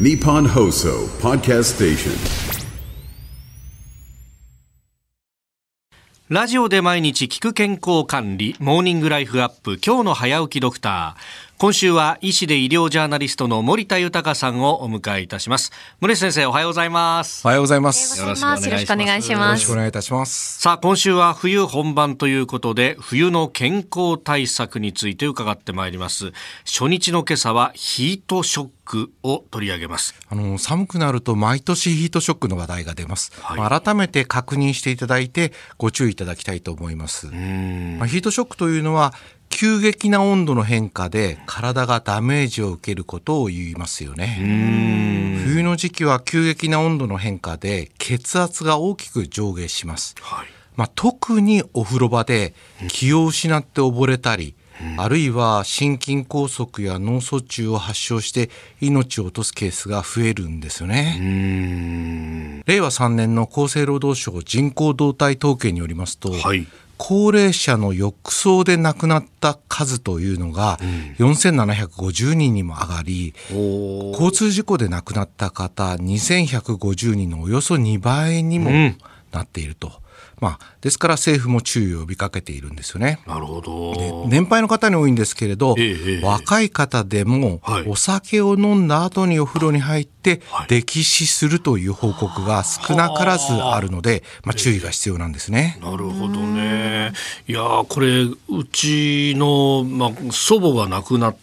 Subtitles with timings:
[0.00, 2.62] ニポンホーソーパーキャストステーション
[6.34, 11.51] ラジオで毎日聞く健康管理、モーニングライフアップ、今日の早起きドクター。
[11.62, 15.70] 今週は医師で医療ジャーナリストの森田豊さんをお迎えいたします。
[16.00, 17.46] 森田先生、おはようございます。
[17.46, 18.18] おはようございます。
[18.20, 20.60] よろしくお願いしますよろしくお願いしよますろしくお願いいたします。
[20.60, 26.32] さあ、今週は冬本番ということで、冬の健康対策について伺ってまいります。
[26.64, 30.16] 初日の今朝はヒートショックを取り上げます。
[30.28, 33.30] あの寒くなると毎年ヒートショックの話題が出ます。
[33.40, 37.26] はいまあ改めて確認していただいてご注意いただきたいと思います。
[37.26, 37.32] ま
[38.04, 39.14] あヒートショックというのは
[39.52, 44.38] 急激な温度の変化で体がダメージを受けることを言いますよね。
[45.44, 50.16] 冬の時期は急激な温度の変化で血圧が大きく上下します。
[50.20, 50.48] はい。
[50.74, 52.54] まあ、特にお風呂場で
[52.88, 54.54] 気を失って溺れたり、
[54.96, 62.62] あるいは心筋梗塞や脳卒中を発症して命を落とすケースが増えるんですよね。
[62.66, 66.66] 令和3年の厚生労働省人口動態統計によりますと、はい。
[66.98, 70.78] 高齢者の浴槽で亡くなった数というのが
[71.18, 78.98] 4750人にも上がり、お交通事故で亡くなった方2150人のおよそ2倍にもうん。
[79.32, 80.01] なっていると。
[80.40, 83.20] まあ、ですから政府も注意を呼びかけているんですよね。
[83.26, 84.26] なるほど。
[84.28, 95.78] 年配の方に多いんですけれど、ええええ若い方でもはいお酒を飲んだ後にお風呂に入ってはい溺死するという報告が少なからずあるので、まあ、注意が必要なんですね。
[95.80, 97.12] なるほどね。
[97.46, 98.38] いやーこれう
[98.72, 101.36] ちの、まあ、祖母が亡くなっ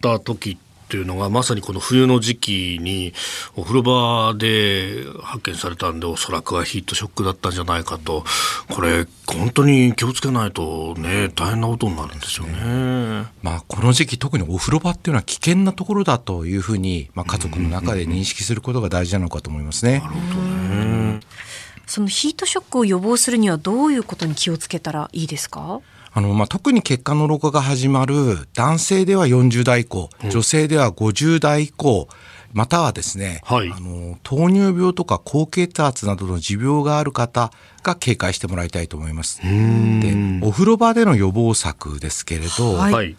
[0.00, 0.65] た時って
[0.96, 3.12] いうのがまさにこの冬の時期に
[3.56, 8.24] お風呂場で発見されたんでおそらくはヒートショックだったんじゃないかと
[8.70, 13.26] これ本当に気をつけないとね大変なことになるんですよね。
[13.42, 20.02] まあ、この時期特にお風呂場っていうのは危険なところだというふうに、まあ、家族の中で認識することが大事なのかと思いますね。
[21.86, 25.80] そのヒートショックを予防するにはどういうことに気をつけたらいいですか？
[26.16, 32.08] あの、まあ、特に血管の老化が始まる男性では40代以降、女性では50代以降、
[32.54, 39.42] またはですね、はいあの糖尿病とか高血圧などの持病がある方が警戒してもらいたいと思います。
[39.42, 43.16] で、お風呂場での予防策ですけれど、はいはい。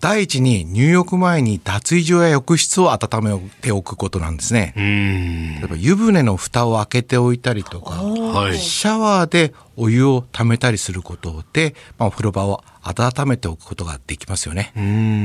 [0.00, 4.72] 第一に入浴前に脱衣所や浴室を温めておくことなんですね。
[4.78, 5.60] うん。
[5.60, 8.00] 例えば湯船の蓋を開けておいたりとか、
[8.32, 8.58] はい。
[8.58, 14.72] シャワーでお湯を溜めたりすることで、まあ、お風呂場を温めておくことができますよね。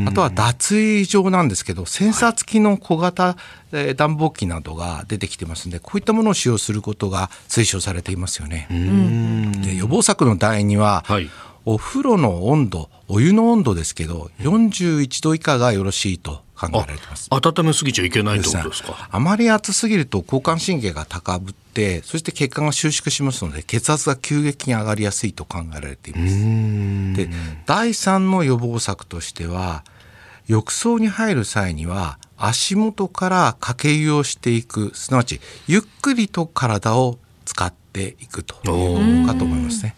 [0.08, 3.38] あとは脱衣場なんですけど、センサー付きの小型、
[3.72, 8.68] えー暖房機などが出てきてますんで、こういったものを使用することが推奨されていますよね。
[9.64, 11.30] で予防策の第二は、はい
[11.68, 17.28] お風呂の温度、お湯の温度ですけど、41度以下がよろしいと考えられています。
[17.32, 19.10] 温めすぎちゃいけないってことですか？
[19.12, 26.34] あまり暑すぎると交感神経が高ぶってそして血管が収縮しますので血圧が急激に上がりやすいと考えられています。
[27.16, 27.30] で
[27.66, 29.84] 第3の予防策としては
[30.48, 39.96] 浴槽に入る際には足元からかけ湯をしていくすなわちゆっくりと体を使っていくというのかと思いますね。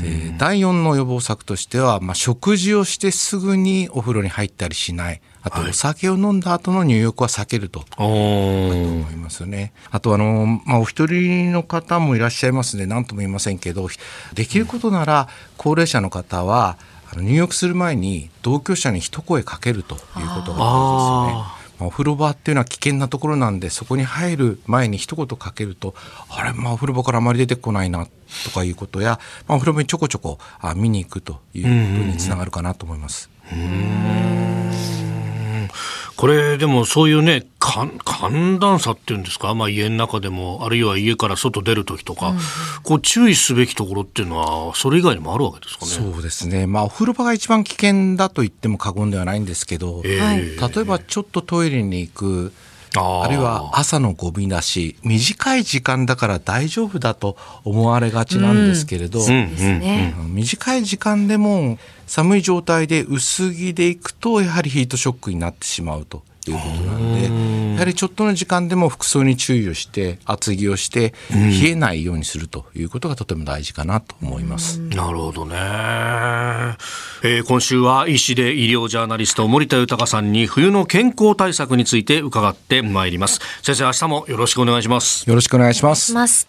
[0.00, 5.20] で第4の予防策としては、まあ、食事をしてすぐにお風呂に入ったりしない。
[5.44, 7.84] あとお酒を飲んだ後の入浴は避けると。
[7.98, 9.02] おー。
[9.02, 9.72] 思いますよね。
[9.90, 13.88] あとあの、まあ、お一人の方もいらっしゃいますので何とも言いませんけど
[14.34, 16.78] できることなら高齢者の方は
[17.12, 21.61] あの入浴する前に同居者に一声かけるということが大事ですよね。
[21.80, 25.94] お風呂場っていうのは危険なところなんでそこに入る前に一言かけると
[26.28, 28.06] あれ、まあ、お風呂場からあまり出てこないな
[28.44, 31.74] とかいうことや、まあ、お風呂場にちょこちょこあ見に行くということ
[32.04, 33.30] につながるかなと思います。
[36.22, 42.34] これでもそういうね寒寒暖差っていうんですか、まあ、家の中でもあるいは家から外出る時とか、
[42.84, 44.36] こう注意すべきところっていうの
[44.68, 45.90] はそれ以外にもあるわけですかね？
[45.90, 50.20] そうですね、まあ、お風呂場が一番危険だと言っても過言ではないんですけど、ええ。
[50.20, 50.42] はい
[50.74, 52.52] 例えばちょっとトイレに行く
[52.94, 60.14] あるいは朝のゴミ出し短い時間だから大丈夫だと思われがちなんですけれど、うんね。
[60.18, 74.80] うん短い時間でも寒い状態で薄着で行くとやはりヒートショックになってしまうということなんでやはりちょっとの時間でも服装に注意をして厚着をして冷えないようにするということがとても大事かなと思います。
[74.80, 75.56] なるほどね、
[77.22, 85.84] えー今週は医師で医療ジャーナリスト森田豊さんに冬の健康対策について伺ってまいります先生明日もよろしくお願いしますよろしくお願いし。
[85.84, 85.94] ま
[86.28, 86.48] す。